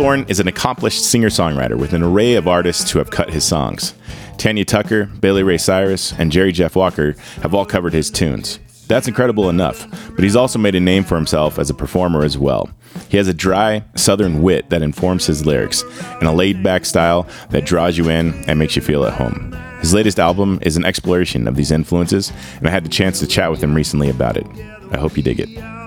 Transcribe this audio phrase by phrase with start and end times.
[0.00, 3.28] Paul Thorn is an accomplished singer songwriter with an array of artists who have cut
[3.28, 3.92] his songs.
[4.38, 8.60] Tanya Tucker, Billy Ray Cyrus, and Jerry Jeff Walker have all covered his tunes.
[8.88, 12.38] That's incredible enough, but he's also made a name for himself as a performer as
[12.38, 12.70] well.
[13.10, 17.28] He has a dry, southern wit that informs his lyrics, and a laid back style
[17.50, 19.52] that draws you in and makes you feel at home.
[19.80, 23.26] His latest album is an exploration of these influences, and I had the chance to
[23.26, 24.46] chat with him recently about it.
[24.92, 25.79] I hope you dig it.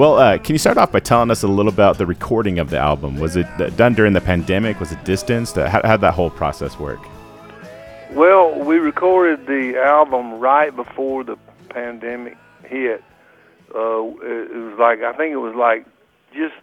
[0.00, 2.70] Well, uh, can you start off by telling us a little about the recording of
[2.70, 3.20] the album?
[3.20, 3.46] Was it
[3.76, 4.80] done during the pandemic?
[4.80, 5.56] Was it distanced?
[5.56, 7.00] How, how did that whole process work?
[8.12, 11.36] Well, we recorded the album right before the
[11.68, 13.04] pandemic hit.
[13.74, 15.84] Uh, it, was like I think it was like
[16.32, 16.54] just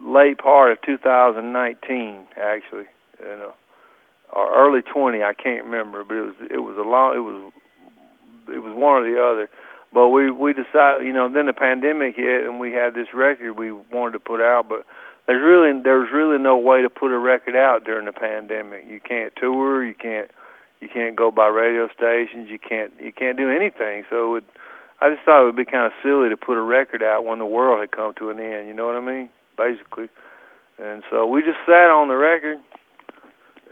[0.00, 2.86] late part of 2019, actually,
[3.20, 3.54] you know,
[4.32, 5.22] or early 20.
[5.22, 7.52] I can't remember, but it was it was a long it was
[8.52, 9.48] it was one or the other.
[9.94, 13.56] But we we decided, you know, then the pandemic hit and we had this record
[13.56, 14.84] we wanted to put out, but
[15.26, 18.84] there's really there's really no way to put a record out during the pandemic.
[18.88, 20.30] You can't tour, you can't
[20.80, 24.04] you can't go by radio stations, you can't you can't do anything.
[24.10, 24.44] So it,
[25.00, 27.38] I just thought it would be kind of silly to put a record out when
[27.38, 28.66] the world had come to an end.
[28.66, 29.30] You know what I mean?
[29.56, 30.08] Basically,
[30.82, 32.58] and so we just sat on the record,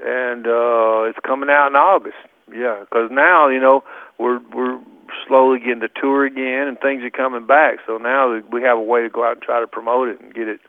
[0.01, 2.17] and uh, it's coming out in August.
[2.49, 3.83] Yeah, because now you know
[4.19, 4.81] we're we're
[5.27, 7.79] slowly getting to tour again, and things are coming back.
[7.87, 10.35] So now we have a way to go out and try to promote it and
[10.35, 10.61] get it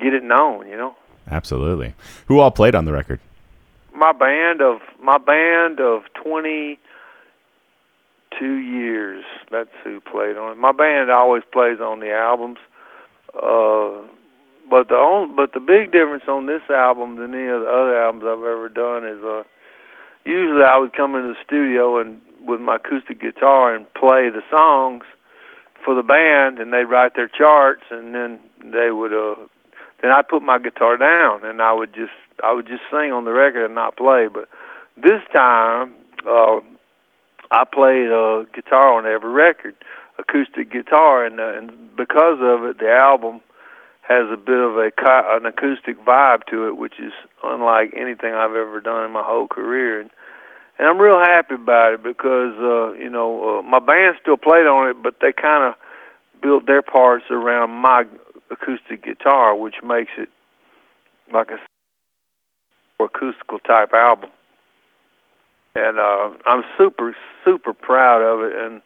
[0.00, 0.68] get it known.
[0.68, 0.96] You know.
[1.30, 1.94] Absolutely.
[2.26, 3.20] Who all played on the record?
[3.94, 6.78] my band of my band of twenty
[8.38, 9.24] two years.
[9.50, 10.58] That's who played on it.
[10.58, 12.58] My band always plays on the albums.
[13.34, 14.08] Uh
[14.70, 18.00] but the only, but the big difference on this album than any of the other
[18.00, 19.42] albums I've ever done is uh
[20.24, 24.42] usually I would come into the studio and with my acoustic guitar and play the
[24.50, 25.04] songs
[25.84, 29.34] for the band and they'd write their charts and then they would uh
[30.02, 33.24] then I'd put my guitar down and I would just I would just sing on
[33.24, 34.28] the record and not play.
[34.32, 34.48] But
[34.96, 35.94] this time,
[36.26, 36.60] uh,
[37.50, 39.74] I played uh, guitar on every record,
[40.18, 43.40] acoustic guitar, and uh, and because of it, the album
[44.02, 44.90] has a bit of a
[45.36, 47.12] an acoustic vibe to it, which is
[47.44, 50.00] unlike anything I've ever done in my whole career.
[50.00, 50.10] And
[50.78, 54.66] and I'm real happy about it because uh, you know uh, my band still played
[54.66, 55.74] on it, but they kind of
[56.42, 58.04] built their parts around my
[58.50, 60.28] acoustic guitar, which makes it
[61.32, 61.58] like a
[63.04, 64.30] acoustical type album.
[65.74, 68.56] And uh, I'm super, super proud of it.
[68.56, 68.82] And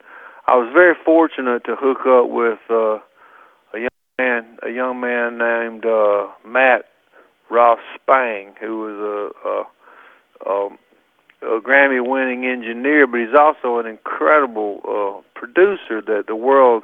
[0.46, 2.98] I was very fortunate to hook up with uh,
[3.74, 3.88] a young
[4.18, 6.84] man, a young man named uh, Matt
[7.50, 9.32] Ross Spang, who was
[10.44, 10.68] a, a, a,
[11.46, 16.82] a Grammy-winning engineer, but he's also an incredible uh, producer that the world,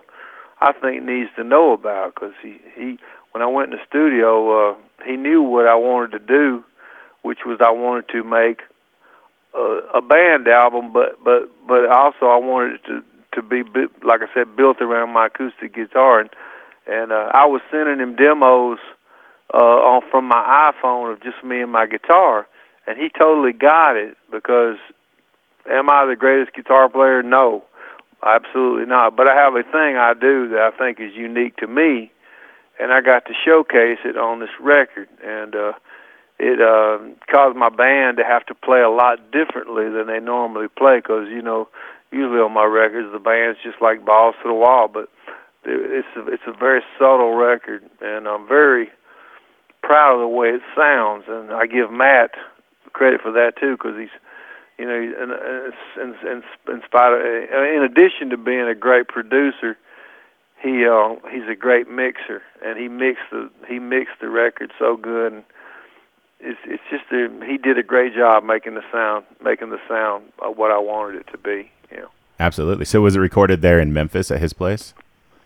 [0.60, 2.14] I think, needs to know about.
[2.14, 2.98] Because he, he,
[3.32, 4.74] when I went in the studio, uh,
[5.04, 6.64] he knew what I wanted to do
[7.22, 8.60] which was I wanted to make
[9.54, 13.02] a, a band album, but but but also I wanted it to
[13.34, 13.62] to be
[14.02, 16.30] like I said built around my acoustic guitar, and
[16.86, 18.78] and uh, I was sending him demos
[19.54, 22.46] uh, on from my iPhone of just me and my guitar,
[22.86, 24.76] and he totally got it because
[25.70, 27.22] am I the greatest guitar player?
[27.22, 27.64] No,
[28.24, 29.16] absolutely not.
[29.16, 32.10] But I have a thing I do that I think is unique to me,
[32.80, 35.72] and I got to showcase it on this record, and uh,
[36.38, 36.98] it uh,
[37.30, 41.28] caused my band to have to play a lot differently than they normally play because
[41.28, 41.68] you know
[42.10, 45.08] usually on my records the band's just like balls to the wall, but
[45.64, 48.90] it's a, it's a very subtle record, and I'm very
[49.82, 52.32] proud of the way it sounds, and I give Matt
[52.92, 54.14] credit for that too because he's
[54.78, 55.30] you know in,
[56.02, 59.76] in, in, in spite of in addition to being a great producer
[60.60, 64.96] he uh he's a great mixer and he mixed the he mixed the record so
[64.96, 65.44] good and
[66.42, 70.24] it's it's just a, he did a great job making the sound making the sound
[70.38, 71.70] what I wanted it to be.
[71.90, 72.08] You know.
[72.40, 72.84] Absolutely.
[72.84, 74.94] So was it recorded there in Memphis at his place?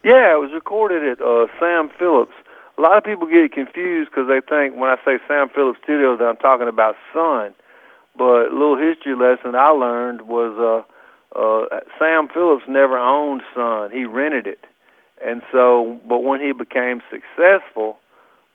[0.03, 2.33] Yeah, it was recorded at uh, Sam Phillips.
[2.79, 6.21] A lot of people get confused because they think when I say Sam Phillips Studios
[6.21, 7.55] I'm talking about Sun.
[8.17, 13.91] But a little history lesson I learned was uh, uh, Sam Phillips never owned Sun.
[13.93, 14.65] He rented it.
[15.25, 17.99] And so, but when he became successful,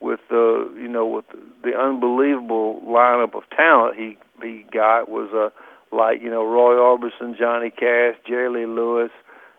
[0.01, 1.25] with the you know with
[1.63, 5.49] the unbelievable lineup of talent he he got was uh,
[5.95, 9.11] like you know Roy Orbison, Johnny Cash, Jerry Lee Lewis,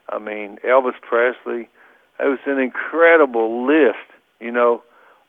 [0.09, 1.69] I mean Elvis Presley.
[2.21, 4.12] It was an incredible list,
[4.43, 4.83] you know,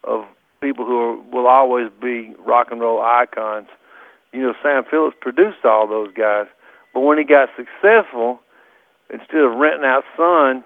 [0.04, 0.26] of
[0.62, 3.68] people who are, will always be rock and roll icons.
[4.32, 6.48] You know, Sam Phillips produced all those guys,
[6.94, 8.40] but when he got successful,
[9.10, 10.64] instead of renting out Sun,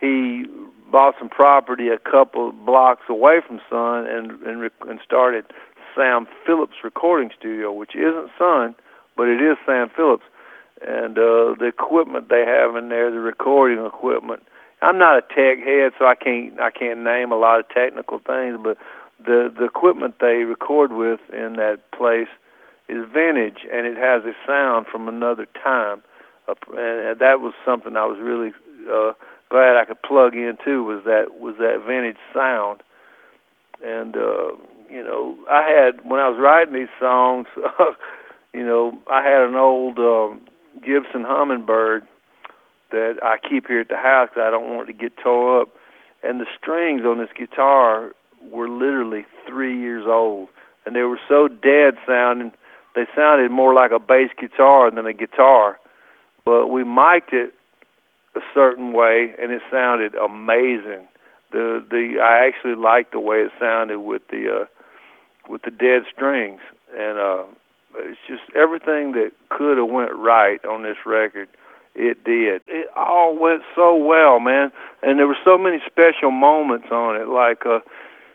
[0.00, 0.44] he
[0.90, 5.46] bought some property a couple blocks away from Sun and and, and started
[5.94, 8.74] Sam Phillips Recording Studio, which isn't Sun,
[9.16, 10.24] but it is Sam Phillips.
[10.86, 14.44] And uh, the equipment they have in there, the recording equipment.
[14.80, 18.18] I'm not a tech head, so I can't I can't name a lot of technical
[18.18, 18.78] things, but
[19.24, 22.28] the the equipment they record with in that place
[22.88, 26.02] is vintage, and it has a sound from another time.
[26.48, 28.52] And that was something I was really
[28.90, 29.12] uh,
[29.50, 32.82] glad I could plug into was that was that vintage sound.
[33.84, 34.52] And uh,
[34.88, 37.46] you know, I had when I was writing these songs,
[38.54, 40.40] you know, I had an old um,
[40.80, 42.06] Gibson Hummingbird
[42.90, 45.62] that I keep here at the house because I don't want it to get tore
[45.62, 45.68] up.
[46.22, 48.12] And the strings on this guitar
[48.50, 50.48] were literally three years old,
[50.84, 52.52] and they were so dead sounding.
[52.94, 55.78] They sounded more like a bass guitar than a guitar.
[56.44, 57.54] But we mic'd it
[58.34, 61.06] a certain way, and it sounded amazing.
[61.52, 64.64] The the I actually liked the way it sounded with the uh,
[65.48, 66.60] with the dead strings,
[66.96, 67.44] and uh,
[67.96, 71.48] it's just everything that could have went right on this record.
[71.98, 72.62] It did.
[72.68, 74.70] It all went so well, man,
[75.02, 77.26] and there were so many special moments on it.
[77.26, 77.80] Like, uh,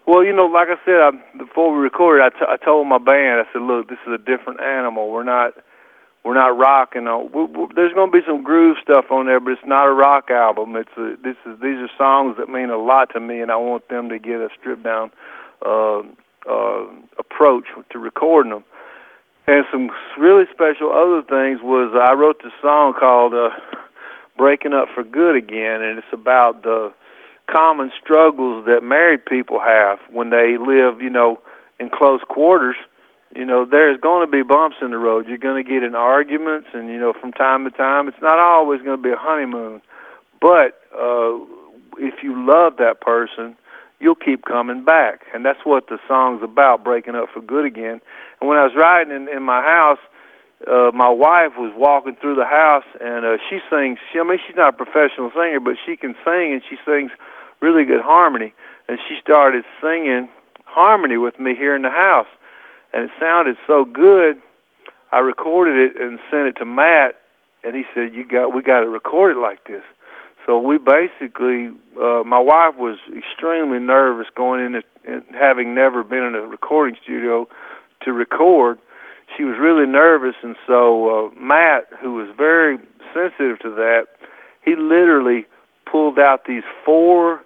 [0.06, 2.98] well, you know, like I said, I, before we recorded, I, t- I told my
[2.98, 5.10] band, I said, look, this is a different animal.
[5.10, 5.54] We're not
[6.24, 7.32] we're not rocking on.
[7.32, 9.94] We, we, there's going to be some groove stuff on there, but it's not a
[9.94, 10.76] rock album.
[10.76, 13.56] It's a, this is these are songs that mean a lot to me, and I
[13.56, 15.12] want them to get a stripped down
[15.66, 16.00] uh,
[16.50, 16.86] uh,
[17.18, 18.64] approach to recording them.
[19.46, 23.50] And some really special other things was I wrote this song called uh,
[24.38, 26.94] "Breaking Up for Good Again," and it's about the
[27.52, 31.42] common struggles that married people have when they live, you know,
[31.80, 32.78] in close quarters.
[33.36, 35.28] You know there's going to be bumps in the road.
[35.28, 38.08] You're going to get in arguments and you know from time to time.
[38.08, 39.82] It's not always going to be a honeymoon.
[40.40, 41.40] But uh
[41.98, 43.56] if you love that person
[44.04, 48.02] you'll keep coming back and that's what the song's about breaking up for good again
[48.42, 50.00] and when i was riding in, in my house
[50.68, 54.40] uh my wife was walking through the house and uh she sings she i mean
[54.46, 57.12] she's not a professional singer but she can sing and she sings
[57.62, 58.54] really good harmony
[58.90, 60.30] and she started singing
[60.66, 62.28] harmony with me here in the house
[62.94, 64.42] and it sounded so good.
[65.12, 67.16] I recorded it and sent it to Matt,
[67.64, 69.84] and he said, "You got we got to record it like this."
[70.46, 71.70] So we basically,
[72.02, 76.98] uh, my wife was extremely nervous going in, and having never been in a recording
[77.02, 77.48] studio
[78.02, 78.80] to record.
[79.38, 82.78] She was really nervous, and so uh, Matt, who was very
[83.14, 84.08] sensitive to that,
[84.64, 85.46] he literally
[85.90, 87.42] pulled out these four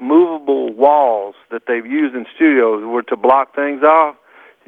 [0.00, 4.16] movable walls that they've used in studios were to block things off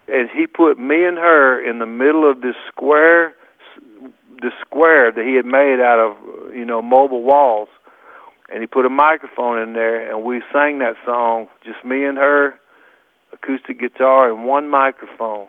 [0.09, 3.35] and he put me and her in the middle of this square
[4.43, 7.69] this square that he had made out of you know mobile walls.
[8.53, 12.19] And he put a microphone in there and we sang that song just me and
[12.19, 12.55] her
[13.33, 15.47] acoustic guitar and one microphone.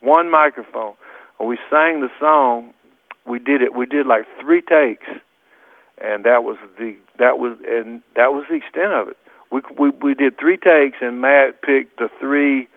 [0.00, 0.94] One microphone.
[1.38, 2.72] And we sang the song.
[3.26, 3.74] We did it.
[3.74, 5.06] We did like three takes.
[5.98, 9.18] And that was the that was and that was the extent of it.
[9.50, 12.68] We we we did three takes and Matt picked the three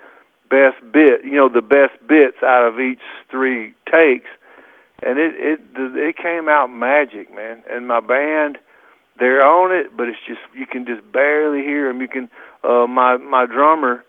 [0.50, 4.30] best bit, you know, the best bits out of each three takes,
[5.02, 7.64] and it it it came out magic, man.
[7.70, 8.58] And my band,
[9.20, 12.02] they're on it, but it's just you can just barely hear them.
[12.02, 12.30] You can,
[12.64, 14.04] uh, my my drummer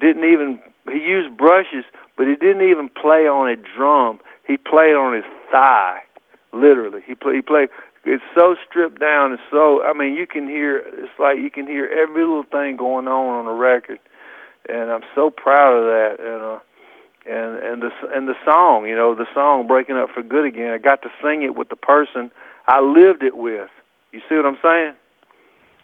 [0.00, 0.60] didn't even
[0.90, 1.84] he used brushes,
[2.16, 4.20] but he didn't even play on a drum.
[4.46, 6.00] He played on his thigh,
[6.52, 7.02] literally.
[7.06, 7.68] He play he played.
[8.04, 11.66] It's so stripped down and so I mean you can hear it's like you can
[11.66, 13.98] hear every little thing going on on the record
[14.68, 16.24] and I'm so proud of that.
[16.24, 16.58] And uh,
[17.30, 20.72] and and the and the song, you know, the song "Breaking Up for Good Again."
[20.72, 22.30] I got to sing it with the person
[22.66, 23.70] I lived it with.
[24.12, 24.94] You see what I'm saying?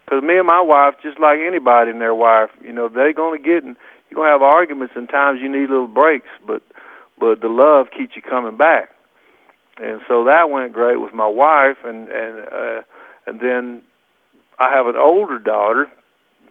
[0.04, 3.38] Because me and my wife, just like anybody and their wife, you know, they're gonna
[3.38, 3.76] get and
[4.10, 6.62] you're gonna have arguments and times you need little breaks, but
[7.18, 8.90] but the love keeps you coming back.
[9.78, 12.82] And so that went great with my wife, and and uh,
[13.26, 13.82] and then
[14.58, 15.90] I have an older daughter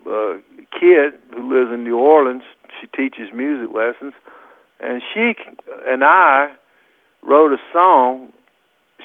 [0.05, 0.37] uh,
[0.79, 2.43] kid who lives in New Orleans.
[2.79, 4.13] She teaches music lessons,
[4.79, 5.33] and she
[5.87, 6.51] and I
[7.21, 8.31] wrote a song.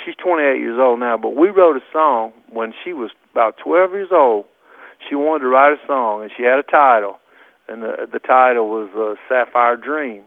[0.05, 3.93] She's 28 years old now, but we wrote a song when she was about 12
[3.93, 4.47] years old.
[5.09, 7.19] She wanted to write a song, and she had a title,
[7.69, 10.23] and the the title was uh, Sapphire Dream.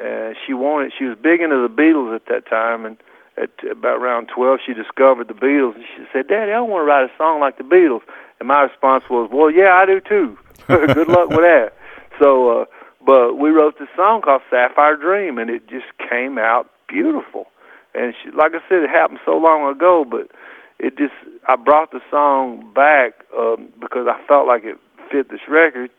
[0.00, 0.92] And she wanted.
[0.96, 2.96] She was big into the Beatles at that time, and
[3.36, 6.86] at about around 12, she discovered the Beatles, and she said, "Daddy, I want to
[6.86, 8.02] write a song like the Beatles."
[8.38, 10.38] And my response was, "Well, yeah, I do too.
[10.66, 11.72] Good luck with that."
[12.20, 12.64] So, uh,
[13.08, 17.46] but we wrote this song called Sapphire Dream, and it just came out beautiful.
[17.94, 20.30] And she, like I said, it happened so long ago, but
[20.78, 21.14] it just
[21.48, 24.76] I brought the song back um, because I felt like it
[25.10, 25.90] fit this record,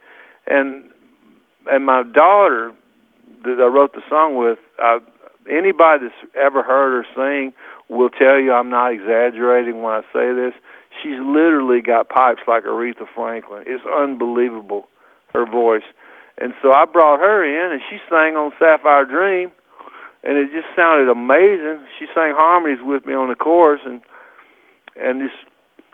[0.46, 0.84] and
[1.66, 2.74] and my daughter
[3.44, 5.00] that I wrote the song with, I,
[5.50, 7.54] anybody that's ever heard her sing
[7.90, 10.54] will tell you I'm not exaggerating when I say this.
[11.02, 13.64] She's literally got pipes like Aretha Franklin.
[13.66, 14.88] It's unbelievable,
[15.34, 15.82] her voice.
[16.40, 19.52] And so I brought her in, and she sang on Sapphire Dream,
[20.24, 21.86] and it just sounded amazing.
[22.00, 24.02] She sang harmonies with me on the chorus, and
[24.96, 25.32] and this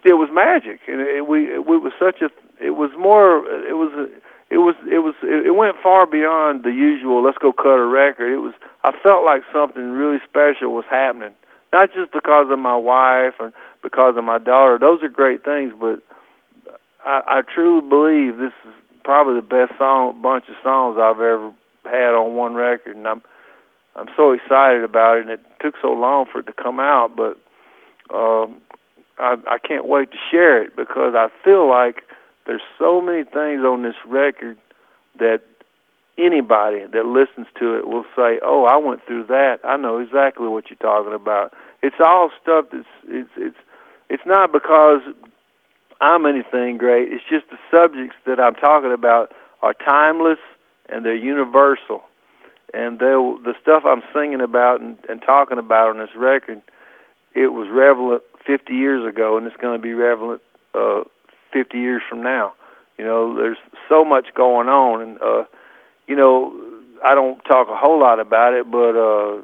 [0.03, 0.81] it was magic.
[0.87, 2.29] And it, we it, it was such a
[2.63, 4.09] it was more it was
[4.49, 8.31] it was it was it went far beyond the usual let's go cut a record
[8.31, 11.33] it was i felt like something really special was happening
[11.73, 15.73] not just because of my wife and because of my daughter those are great things
[15.79, 16.01] but
[17.05, 18.73] i i truly believe this is
[19.05, 21.53] probably the best song bunch of songs i've ever
[21.85, 23.21] had on one record and i'm
[23.95, 27.15] i'm so excited about it and it took so long for it to come out
[27.15, 27.37] but
[28.13, 28.59] um
[29.19, 32.01] i i can't wait to share it because i feel like
[32.45, 34.57] there's so many things on this record
[35.19, 35.41] that
[36.17, 39.59] anybody that listens to it will say, "Oh, I went through that.
[39.63, 43.57] I know exactly what you're talking about." It's all stuff that's it's it's
[44.09, 45.01] it's not because
[46.01, 47.11] I'm anything great.
[47.11, 50.39] It's just the subjects that I'm talking about are timeless
[50.89, 52.03] and they're universal.
[52.73, 56.61] And the stuff I'm singing about and, and talking about on this record,
[57.33, 60.41] it was relevant 50 years ago, and it's going to be relevant
[60.73, 61.03] uh,
[61.53, 62.53] 50 years from now.
[62.97, 63.57] You know, there's
[63.89, 65.45] so much going on, and uh,
[66.07, 66.53] you know,
[67.03, 69.41] I don't talk a whole lot about it, but uh,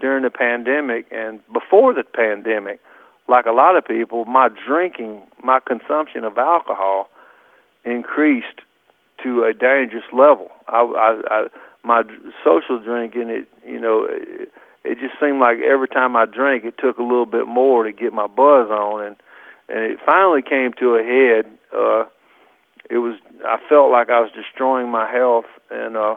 [0.00, 2.80] during the pandemic and before the pandemic,
[3.28, 7.08] like a lot of people, my drinking, my consumption of alcohol
[7.84, 8.60] increased
[9.22, 10.50] to a dangerous level.
[10.68, 11.46] I, I, I
[11.82, 12.02] my
[12.42, 14.50] social drinking, it you know, it,
[14.84, 17.92] it just seemed like every time I drank, it took a little bit more to
[17.92, 19.16] get my buzz on, and
[19.68, 21.46] and it finally came to a head.
[21.74, 22.04] Uh,
[22.90, 26.16] it was I felt like I was destroying my health, and uh,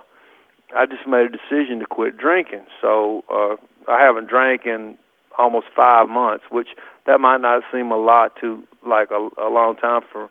[0.76, 2.66] I just made a decision to quit drinking.
[2.82, 3.56] So uh,
[3.92, 4.98] I haven't drank in
[5.38, 6.70] almost five months, which
[7.08, 10.30] that might not seem a lot to like a, a long time for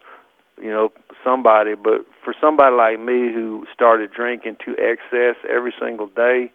[0.63, 0.93] you know
[1.25, 6.53] somebody, but for somebody like me who started drinking to excess every single day,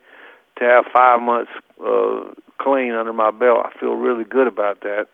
[0.57, 1.51] to have five months
[1.85, 2.21] uh,
[2.59, 5.07] clean under my belt, I feel really good about that.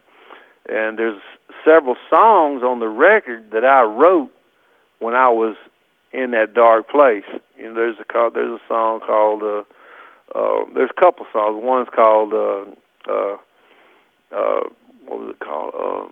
[0.69, 1.21] And there's
[1.65, 4.29] several songs on the record that I wrote
[4.99, 5.55] when I was
[6.11, 7.23] in that dark place.
[7.57, 9.63] You know, there's a there's a song called uh,
[10.35, 11.61] uh, there's a couple songs.
[11.63, 12.65] One's called uh,
[13.09, 13.37] uh,
[14.35, 14.61] uh,
[15.07, 15.73] what was it called?
[15.75, 16.11] Uh,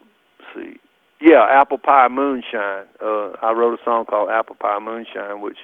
[0.53, 0.79] see,
[1.21, 2.85] yeah, Apple Pie Moonshine.
[3.01, 5.57] Uh, I wrote a song called Apple Pie Moonshine, which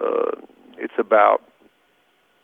[0.00, 0.32] uh,
[0.78, 1.42] it's about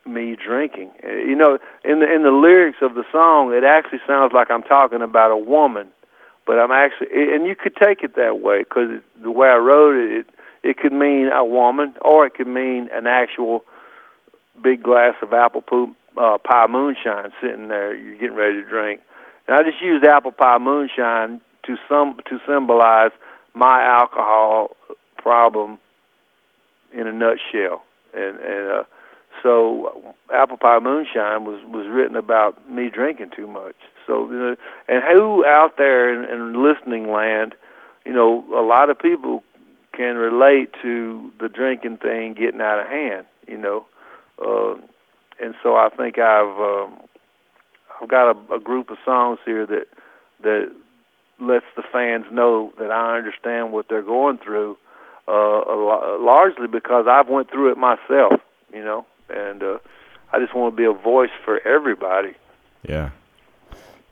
[0.04, 0.90] me drinking.
[1.02, 4.62] You know, in the in the lyrics of the song, it actually sounds like I'm
[4.62, 5.88] talking about a woman
[6.46, 9.96] but I'm actually, and you could take it that way because the way I wrote
[9.96, 10.26] it, it,
[10.62, 13.64] it could mean a woman or it could mean an actual
[14.62, 17.94] big glass of apple poo, uh, pie moonshine sitting there.
[17.94, 19.00] You're getting ready to drink,
[19.46, 23.12] and I just used apple pie moonshine to some to symbolize
[23.54, 24.76] my alcohol
[25.16, 25.78] problem
[26.92, 27.82] in a nutshell,
[28.14, 28.84] and and uh,
[29.42, 33.76] so apple pie moonshine was was written about me drinking too much.
[34.06, 34.56] So, you know,
[34.88, 37.54] and who out there in, in listening land,
[38.04, 39.42] you know, a lot of people
[39.92, 43.86] can relate to the drinking thing getting out of hand, you know,
[44.44, 44.74] uh,
[45.40, 46.98] and so I think I've um,
[48.02, 49.86] I've got a, a group of songs here that
[50.42, 50.72] that
[51.40, 54.76] lets the fans know that I understand what they're going through,
[55.28, 58.40] uh, a, largely because I've went through it myself,
[58.72, 59.78] you know, and uh,
[60.32, 62.34] I just want to be a voice for everybody.
[62.88, 63.10] Yeah.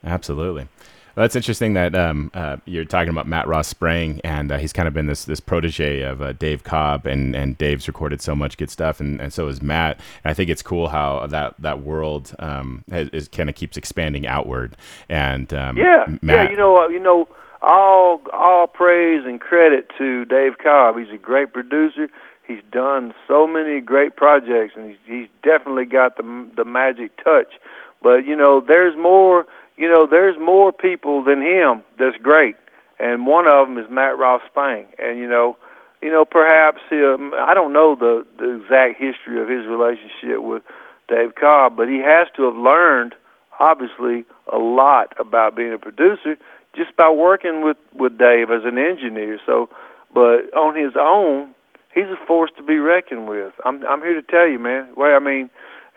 [0.04, 0.68] Absolutely.
[1.16, 4.72] Well, that's interesting that um, uh, you're talking about Matt Ross Spang, and uh, he's
[4.72, 8.36] kind of been this this protege of uh, Dave Cobb, and, and Dave's recorded so
[8.36, 10.00] much good stuff, and, and so is Matt.
[10.22, 13.76] And I think it's cool how that that world um, has, is kind of keeps
[13.76, 14.76] expanding outward.
[15.08, 17.28] And um, yeah, Matt, yeah, you know, uh, you know,
[17.60, 20.96] all all praise and credit to Dave Cobb.
[20.96, 22.08] He's a great producer.
[22.46, 27.54] He's done so many great projects, and he's, he's definitely got the the magic touch.
[28.02, 29.46] But you know, there's more
[29.80, 32.54] you know, there's more people than him that's great,
[32.98, 34.84] and one of them is Matt Ross Spang.
[34.98, 35.56] And you know,
[36.02, 40.62] you know, perhaps um, I don't know the the exact history of his relationship with
[41.08, 43.14] Dave Cobb, but he has to have learned,
[43.58, 46.36] obviously, a lot about being a producer
[46.76, 49.40] just by working with with Dave as an engineer.
[49.46, 49.70] So,
[50.12, 51.54] but on his own,
[51.94, 53.54] he's a force to be reckoned with.
[53.64, 54.88] I'm I'm here to tell you, man.
[54.94, 55.48] Well, I mean,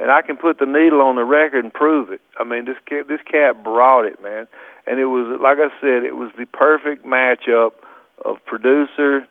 [0.04, 2.20] and I can put the needle on the record and prove it.
[2.38, 4.48] I mean, this cat, this cat brought it, man.
[4.86, 7.72] and it was like I said, it was the perfect matchup
[8.26, 9.26] of producer,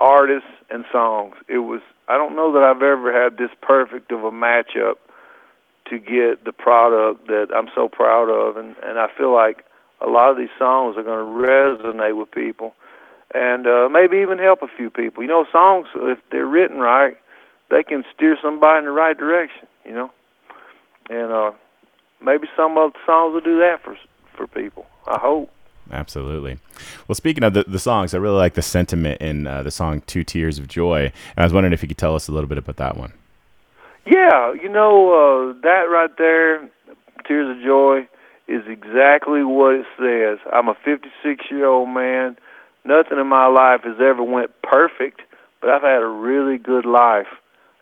[0.00, 1.36] artist, and songs.
[1.46, 1.80] It was.
[2.08, 4.94] I don't know that I've ever had this perfect of a matchup
[5.88, 9.64] to get the product that I'm so proud of, and and I feel like
[10.00, 12.74] a lot of these songs are going to resonate with people,
[13.32, 15.22] and uh, maybe even help a few people.
[15.22, 17.16] You know, songs if they're written right,
[17.70, 19.66] they can steer somebody in the right direction.
[19.84, 20.10] You know,
[21.08, 21.52] and uh,
[22.22, 23.96] maybe some of the songs will do that for
[24.36, 24.86] for people.
[25.06, 25.50] I hope.
[25.90, 26.58] Absolutely.
[27.06, 30.02] Well, speaking of the, the songs, I really like the sentiment in uh, the song
[30.02, 31.04] Two Tears of Joy.
[31.04, 33.14] And I was wondering if you could tell us a little bit about that one.
[34.06, 36.60] Yeah, you know, uh, that right there,
[37.26, 38.08] Tears of Joy,
[38.48, 40.38] is exactly what it says.
[40.52, 42.36] I'm a 56 year old man.
[42.84, 45.20] Nothing in my life has ever went perfect,
[45.60, 47.26] but I've had a really good life.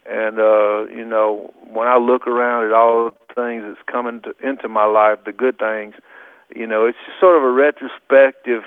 [0.09, 4.35] And uh, you know, when I look around at all the things that's coming to,
[4.49, 5.95] into my life, the good things,
[6.55, 8.63] you know, it's just sort of a retrospective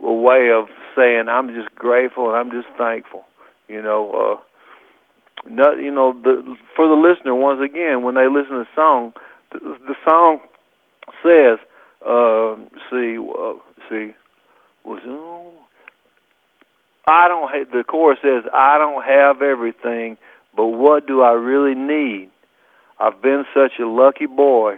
[0.00, 0.66] way of
[0.96, 3.24] saying I'm just grateful and I'm just thankful.
[3.68, 8.52] You know, uh, not you know the for the listener once again when they listen
[8.52, 9.12] to the song,
[9.52, 10.40] the, the song
[11.22, 11.58] says,
[12.06, 12.56] uh,
[12.90, 13.54] see, uh,
[13.88, 14.14] see,
[14.84, 15.00] was
[17.06, 17.52] I don't.
[17.52, 20.16] have the chorus says, "I don't have everything,
[20.56, 22.30] but what do I really need?
[22.98, 24.76] I've been such a lucky boy.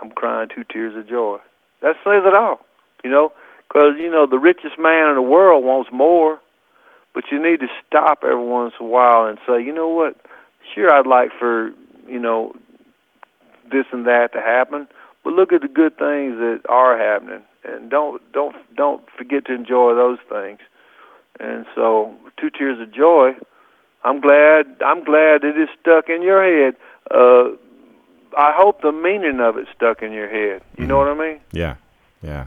[0.00, 1.38] I'm crying two tears of joy."
[1.82, 2.60] That says it all,
[3.04, 3.32] you know,
[3.68, 6.40] because you know the richest man in the world wants more,
[7.14, 10.16] but you need to stop every once in a while and say, you know what?
[10.74, 11.70] Sure, I'd like for
[12.08, 12.54] you know
[13.70, 14.88] this and that to happen,
[15.24, 19.54] but look at the good things that are happening, and don't don't don't forget to
[19.54, 20.60] enjoy those things.
[21.38, 23.32] And so, two tears of joy.
[24.06, 24.66] I'm glad.
[24.84, 26.76] I'm glad it is stuck in your head.
[27.10, 27.56] Uh,
[28.38, 30.62] I hope the meaning of it stuck in your head.
[30.76, 30.86] You mm-hmm.
[30.86, 31.40] know what I mean?
[31.50, 31.74] Yeah,
[32.22, 32.46] yeah.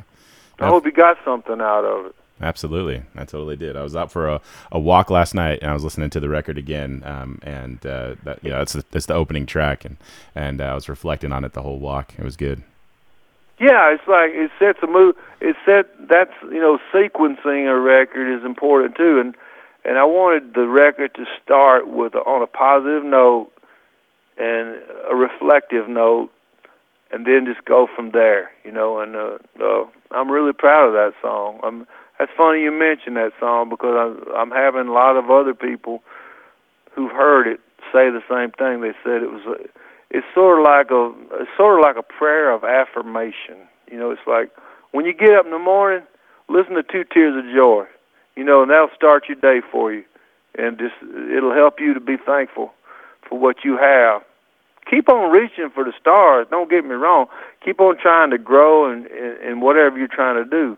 [0.60, 2.16] I hope you got something out of it.
[2.42, 3.76] Absolutely, I totally did.
[3.76, 6.30] I was out for a, a walk last night, and I was listening to the
[6.30, 7.04] record again.
[7.06, 9.98] Um, and uh, that yeah, that's the, that's the opening track, and
[10.36, 12.14] and uh, I was reflecting on it the whole walk.
[12.18, 12.64] It was good.
[13.60, 15.16] Yeah, it's like it sets a mood.
[15.42, 19.36] It set that's you know sequencing a record is important too, and
[19.86, 23.52] and I wanted the record to start with on a positive note
[24.38, 24.78] and
[25.10, 26.30] a reflective note,
[27.12, 28.52] and then just go from there.
[28.64, 31.60] You know, and uh, uh, I'm really proud of that song.
[31.64, 31.88] I'm
[32.18, 36.04] that's funny you mentioned that song because I'm, I'm having a lot of other people
[36.94, 37.60] who've heard it
[37.94, 38.82] say the same thing.
[38.82, 39.44] They said it was.
[39.48, 39.70] A,
[40.12, 43.58] it's sort of like a it's sort of like a prayer of affirmation.
[43.92, 44.52] You know, it's like
[44.92, 46.06] when you get up in the morning,
[46.50, 47.86] listen to Two Tears of Joy.
[48.40, 50.04] You know, and that'll start your day for you,
[50.58, 50.96] and just
[51.36, 52.74] it'll help you to be thankful
[53.28, 54.22] for what you have.
[54.90, 56.48] Keep on reaching for the stars.
[56.50, 57.28] Don't get me wrong.
[57.64, 60.78] Keep on trying to grow and in whatever you're trying to do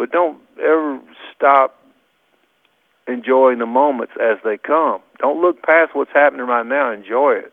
[0.00, 0.98] but don't ever
[1.36, 1.78] stop
[3.06, 5.02] enjoying the moments as they come.
[5.18, 6.90] Don't look past what's happening right now.
[6.90, 7.52] Enjoy it.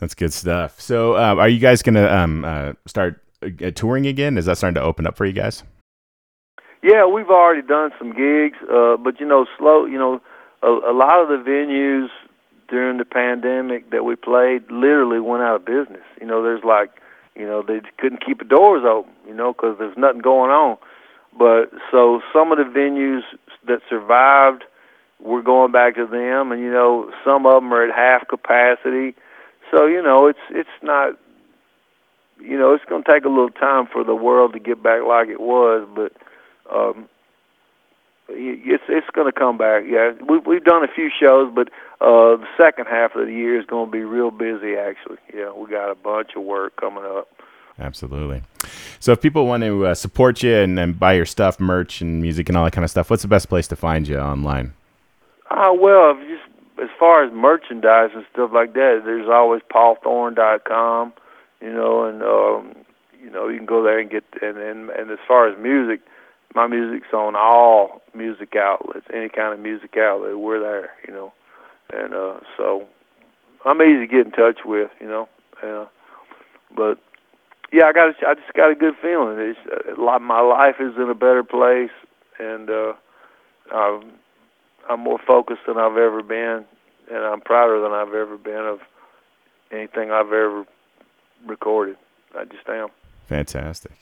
[0.00, 0.80] That's good stuff.
[0.80, 4.38] So, uh, are you guys going to um, uh, start uh, touring again?
[4.38, 5.62] Is that starting to open up for you guys?
[6.82, 9.84] Yeah, we've already done some gigs, uh, but you know, slow.
[9.86, 10.20] You know,
[10.62, 12.08] a, a lot of the venues
[12.68, 16.02] during the pandemic that we played literally went out of business.
[16.20, 16.90] You know, there's like,
[17.36, 19.12] you know, they couldn't keep the doors open.
[19.28, 20.76] You know, because there's nothing going on.
[21.38, 23.22] But so some of the venues
[23.66, 24.64] that survived,
[25.20, 29.14] we're going back to them, and you know some of them are at half capacity.
[29.70, 31.16] So you know it's it's not,
[32.40, 35.02] you know it's going to take a little time for the world to get back
[35.06, 36.12] like it was, but
[36.70, 37.08] um,
[38.28, 39.84] it's it's going to come back.
[39.86, 41.68] Yeah, we we've done a few shows, but
[42.00, 44.76] uh, the second half of the year is going to be real busy.
[44.76, 47.28] Actually, yeah, we got a bunch of work coming up.
[47.78, 48.42] Absolutely.
[49.00, 52.20] So if people want to uh, support you and, and, buy your stuff, merch and
[52.20, 54.74] music and all that kind of stuff, what's the best place to find you online?
[55.50, 56.44] Uh, well, just
[56.82, 61.12] as far as merchandise and stuff like that, there's always paulthorn.com,
[61.60, 62.84] you know, and um,
[63.22, 66.00] you know you can go there and get and, and and as far as music,
[66.54, 71.32] my music's on all music outlets, any kind of music outlet, we're there, you know,
[71.92, 72.86] and uh, so
[73.64, 75.28] I'm easy to get in touch with, you know,
[75.62, 75.86] uh,
[76.74, 76.98] but
[77.72, 78.10] yeah, I got.
[78.10, 79.38] A, I just got a good feeling.
[79.38, 80.20] It's lot.
[80.20, 81.90] My life is in a better place,
[82.38, 82.92] and uh,
[83.74, 84.12] I'm,
[84.90, 86.66] I'm more focused than I've ever been,
[87.10, 88.80] and I'm prouder than I've ever been of
[89.70, 90.66] anything I've ever
[91.46, 91.96] recorded.
[92.38, 92.88] I just am.
[93.26, 93.92] Fantastic.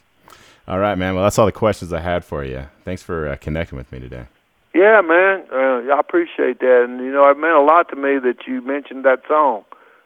[0.70, 1.16] All right, man.
[1.16, 2.64] Well, that's all the questions I had for you.
[2.84, 4.26] Thanks for uh, connecting with me today.
[4.72, 5.42] Yeah, man.
[5.52, 8.62] Uh, I appreciate that, and you know, it meant a lot to me that you
[8.62, 9.64] mentioned that song,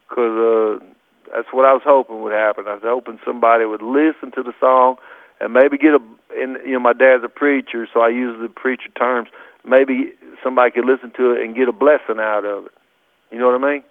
[0.09, 0.33] because
[0.81, 0.85] uh,
[1.31, 2.65] that's what I was hoping would happen.
[2.67, 4.97] I was hoping somebody would listen to the song
[5.39, 6.01] and maybe get a.
[6.35, 9.29] And you know, my dad's a preacher, so I use the preacher terms.
[9.67, 12.73] Maybe somebody could listen to it and get a blessing out of it.
[13.31, 13.85] You know what I mean?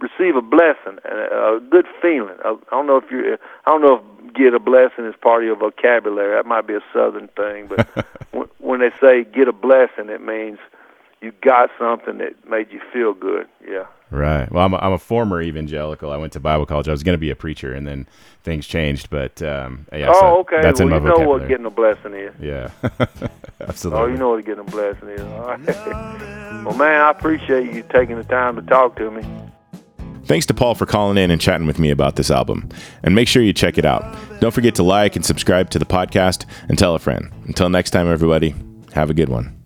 [0.00, 2.36] Receive a blessing, a, a good feeling.
[2.44, 3.36] I don't know if you.
[3.66, 6.34] I don't know if get a blessing is part of your vocabulary.
[6.36, 7.86] That might be a southern thing, but
[8.58, 10.58] when they say get a blessing, it means
[11.20, 13.46] you got something that made you feel good.
[13.66, 13.86] Yeah.
[14.10, 14.50] Right.
[14.50, 16.10] Well, I'm a, I'm a former evangelical.
[16.10, 16.88] I went to Bible college.
[16.88, 18.06] I was going to be a preacher, and then
[18.42, 19.08] things changed.
[19.08, 20.10] But um, yeah.
[20.10, 20.60] Oh, so okay.
[20.60, 21.40] That's well, in my you know vocabulary.
[21.40, 22.34] what getting a blessing is.
[22.38, 22.70] Yeah.
[23.60, 24.02] Absolutely.
[24.02, 25.20] Oh, you know what getting a blessing is.
[25.20, 25.66] All right.
[26.64, 29.22] well, man, I appreciate you taking the time to talk to me.
[30.32, 32.70] Thanks to Paul for calling in and chatting with me about this album.
[33.02, 34.16] And make sure you check it out.
[34.40, 37.30] Don't forget to like and subscribe to the podcast and tell a friend.
[37.44, 38.54] Until next time, everybody,
[38.94, 39.61] have a good one.